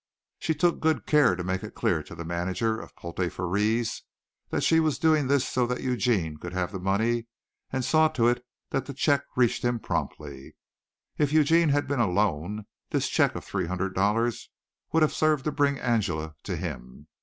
She 0.39 0.55
took 0.55 0.79
good 0.79 1.05
care 1.05 1.35
to 1.35 1.43
make 1.43 1.61
it 1.61 1.75
clear 1.75 2.01
to 2.01 2.15
the 2.15 2.25
manager 2.25 2.81
at 2.81 2.95
Pottle 2.95 3.25
Frères 3.29 4.01
that 4.49 4.63
she 4.63 4.79
was 4.79 4.97
doing 4.97 5.27
this 5.27 5.47
so 5.47 5.67
that 5.67 5.81
Eugene 5.83 6.37
could 6.37 6.53
have 6.53 6.71
the 6.71 6.79
money 6.79 7.27
and 7.69 7.85
saw 7.85 8.07
to 8.07 8.27
it 8.27 8.43
that 8.71 8.87
the 8.87 8.95
check 8.95 9.21
reached 9.35 9.63
him 9.63 9.77
promptly. 9.77 10.55
If 11.19 11.31
Eugene 11.31 11.69
had 11.69 11.87
been 11.87 11.99
alone 11.99 12.65
this 12.89 13.09
check 13.09 13.35
of 13.35 13.45
three 13.45 13.67
hundred 13.67 13.93
dollars 13.93 14.49
would 14.91 15.03
have 15.03 15.13
served 15.13 15.43
to 15.43 15.51
bring 15.51 15.77
Angela 15.77 16.33
to 16.45 16.55
him. 16.57 17.05